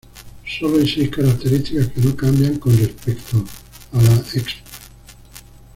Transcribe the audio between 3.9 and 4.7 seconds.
a las exp.